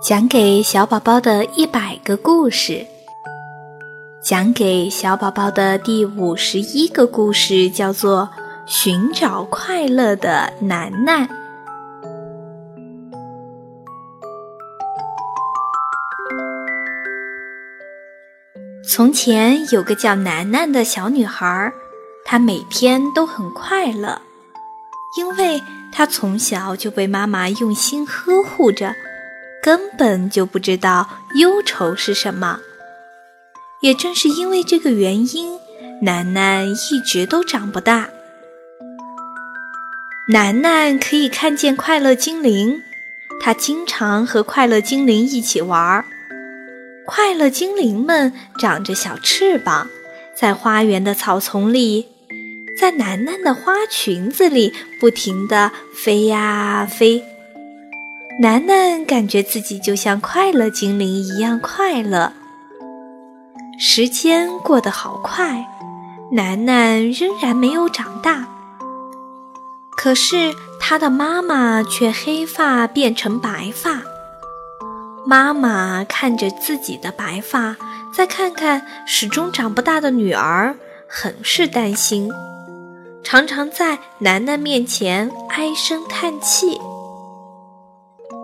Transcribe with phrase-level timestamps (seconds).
[0.00, 2.86] 讲给小宝宝的一百个故事，
[4.22, 8.22] 讲给小宝宝的第五十一个故事叫做
[8.64, 11.28] 《寻找快乐的楠楠》。
[18.82, 21.70] 从前有个叫楠楠的小女孩，
[22.24, 24.18] 她每天都很快乐，
[25.18, 25.62] 因为
[25.92, 28.94] 她从小就被妈妈用心呵护着。
[29.62, 32.60] 根本就不知道忧愁是什么。
[33.82, 35.58] 也正是因为这个原因，
[36.02, 38.10] 楠楠一直都长不大。
[40.28, 42.82] 楠楠可以看见快乐精灵，
[43.40, 46.04] 她经常和快乐精灵一起玩儿。
[47.06, 49.88] 快乐精灵们长着小翅膀，
[50.36, 52.06] 在花园的草丛里，
[52.78, 57.24] 在楠楠的花裙子里不停地飞呀飞。
[58.42, 62.32] 楠楠感觉自己就像快乐精灵一样快乐。
[63.78, 65.66] 时间过得好快，
[66.32, 68.48] 楠楠仍然没有长大。
[69.90, 74.00] 可是她的妈妈却黑发变成白发。
[75.26, 77.76] 妈妈看着自己的白发，
[78.10, 80.74] 再看看始终长不大的女儿，
[81.06, 82.32] 很是担心，
[83.22, 86.80] 常常在楠楠面前唉声叹气。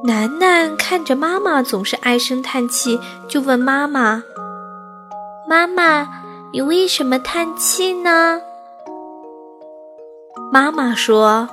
[0.07, 4.23] 楠楠看着妈妈总是唉声叹气，就问妈妈
[5.49, 6.07] ：“妈妈，
[6.53, 8.41] 你为什么叹气呢？”
[10.53, 11.49] 妈妈说：“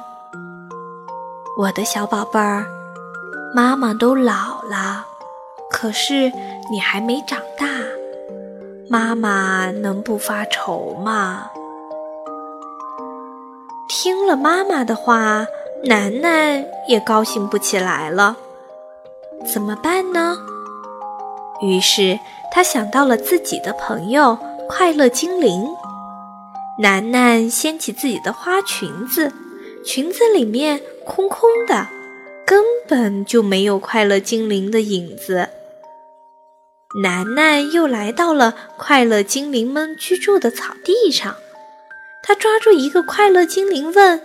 [1.58, 2.68] 我的小宝贝儿，
[3.56, 5.04] 妈妈都老了，
[5.72, 6.32] 可是
[6.72, 7.66] 你还没长大，
[8.88, 11.50] 妈妈能不发愁吗？”
[13.90, 15.44] 听了妈妈的话。
[15.86, 18.38] 楠楠也高兴不起来了，
[19.52, 20.38] 怎么办呢？
[21.62, 22.20] 于是
[22.52, 24.38] 他想到了自己的朋友
[24.68, 25.68] 快乐精灵。
[26.80, 29.32] 楠楠掀起自己的花裙子，
[29.86, 31.88] 裙子里面空空的，
[32.46, 35.50] 根本就没有快乐精灵的影子。
[37.04, 41.36] 楠楠又来到了快乐精灵们居住的草地上，
[42.24, 44.22] 他抓住一个快乐精灵问。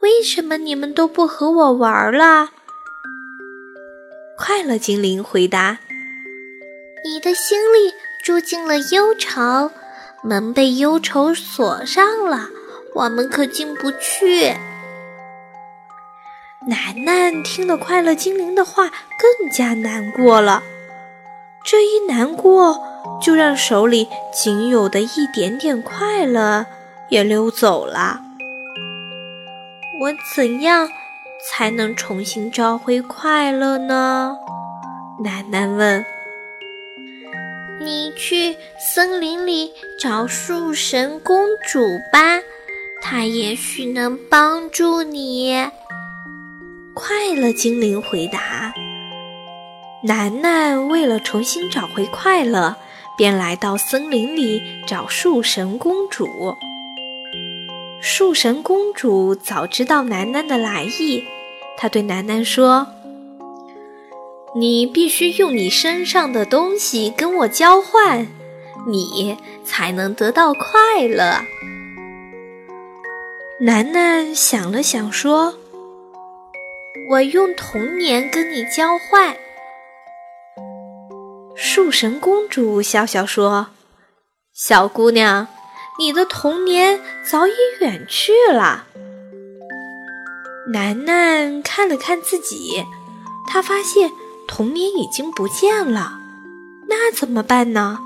[0.00, 2.50] 为什么你们都不和我玩了？
[4.40, 5.78] 快乐精灵回答
[7.04, 9.72] ：“你的心里住进了忧愁，
[10.22, 12.48] 门被忧愁锁上了，
[12.94, 14.54] 我们可进不去。”
[16.68, 20.62] 楠楠听了快乐精灵的话，更加难过了。
[21.64, 22.80] 这一难过，
[23.20, 26.64] 就让手里仅有的一点点快乐
[27.08, 28.20] 也溜走了。
[30.00, 30.88] 我怎样
[31.42, 34.36] 才能重新找回快乐呢？
[35.22, 36.04] 楠楠问。
[37.80, 41.80] 你去森林里找树神公主
[42.12, 42.40] 吧，
[43.00, 45.54] 她也许能帮助你。
[46.92, 48.72] 快乐精灵回答。
[50.02, 52.74] 楠楠为了重新找回快乐，
[53.16, 56.56] 便来到森林里找树神公主。
[58.00, 61.24] 树神公主早知道楠楠的来意，
[61.76, 62.86] 她对楠楠说
[64.54, 68.28] ：“你必须用你身上的东西跟我交换，
[68.86, 71.42] 你才能得到快乐。”
[73.60, 75.54] 楠楠想了想说
[77.10, 79.36] ：“我用童年跟你交换。”
[81.56, 83.70] 树神公主笑笑说
[84.54, 85.48] ：“小姑娘。”
[86.00, 88.86] 你的童年早已远去了。
[90.72, 92.84] 楠楠看了看自己，
[93.48, 94.12] 她发现
[94.46, 96.20] 童年已经不见了，
[96.86, 97.98] 那怎么办呢？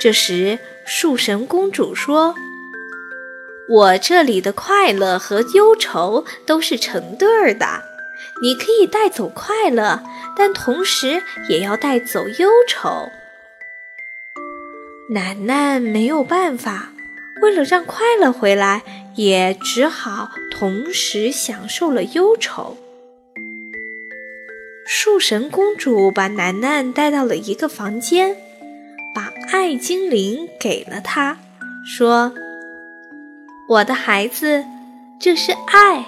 [0.00, 2.34] 这时，树神公主说
[3.68, 7.82] ：“我这里的快乐和忧愁都是成对儿的，
[8.40, 10.02] 你可以带走快乐，
[10.34, 13.10] 但同时也要带走忧愁。”
[15.10, 16.90] 楠楠没有办法，
[17.42, 18.82] 为了让快乐回来，
[19.16, 22.78] 也只好同时享受了忧愁。
[24.86, 28.34] 树神公主把楠楠带到了一个房间，
[29.14, 31.36] 把爱精灵给了他，
[31.86, 32.32] 说
[33.68, 34.64] ：“我的孩子，
[35.20, 36.06] 这是爱，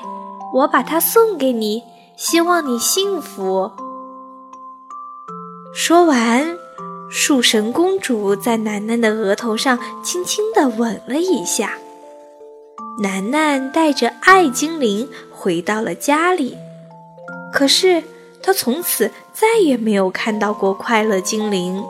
[0.55, 1.83] 我把它送给你，
[2.17, 3.71] 希望你幸福。”
[5.77, 6.57] 说完。
[7.11, 11.79] 树神公主在楠楠的额头上轻轻地吻了一下。
[13.03, 16.57] 楠楠带着爱精灵回到了家里，
[17.53, 18.03] 可是
[18.43, 21.85] 他从此再也没有看到过快乐精灵。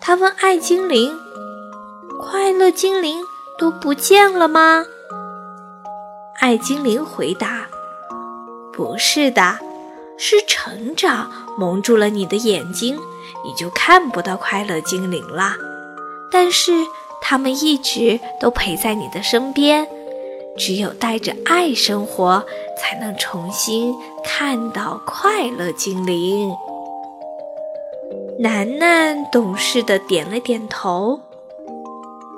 [0.00, 1.18] 他问爱精灵
[2.20, 3.18] ：“快乐精灵
[3.58, 4.84] 都不见了吗？”
[6.38, 7.66] 爱精灵回答
[8.72, 9.58] ：“不是的，
[10.16, 12.98] 是成长蒙住了你的眼睛，
[13.44, 15.52] 你就看不到快乐精灵了。
[16.30, 16.72] 但是
[17.20, 19.86] 他们一直都陪在你的身边。”
[20.58, 22.44] 只有带着爱生活，
[22.76, 23.94] 才能重新
[24.24, 26.52] 看到快乐精灵。
[28.40, 31.20] 楠楠懂事的点了点头。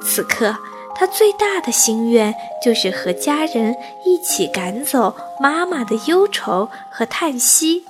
[0.03, 0.55] 此刻，
[0.95, 7.87] 他最大的心愿就是和家人一起赶走妈妈的忧愁和叹息。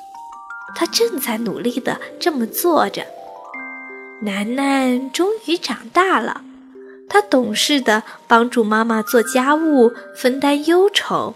[0.75, 3.07] 他正在努力的这么做着。
[4.23, 6.43] 楠楠终于长大了。
[7.09, 11.35] 他懂事的帮助妈妈做家务，分担忧愁，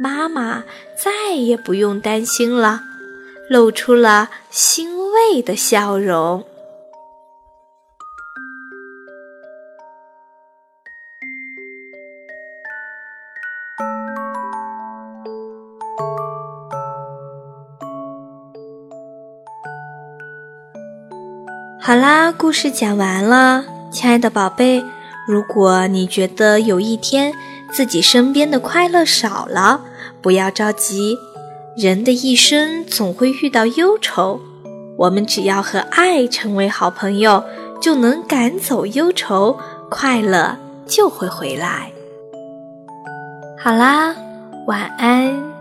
[0.00, 0.62] 妈妈
[1.02, 2.82] 再也不用担心了，
[3.50, 6.44] 露出了欣慰的笑容。
[21.88, 23.64] 好啦，故事讲完了。
[23.90, 24.84] 亲爱的宝贝，
[25.26, 27.32] 如果你觉得有一天
[27.72, 29.80] 自己身边的快乐少了，
[30.20, 31.16] 不要着急。
[31.78, 34.38] 人的一生总会遇到忧愁，
[34.98, 37.42] 我们只要和爱成为好朋友，
[37.80, 39.58] 就能赶走忧愁，
[39.90, 41.90] 快乐就会回来。
[43.58, 44.14] 好啦，
[44.66, 45.57] 晚安。